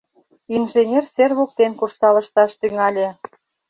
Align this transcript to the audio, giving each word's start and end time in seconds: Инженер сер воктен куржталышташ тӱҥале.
Инженер 0.55 1.05
сер 1.13 1.31
воктен 1.37 1.71
куржталышташ 1.79 2.51
тӱҥале. 2.59 3.07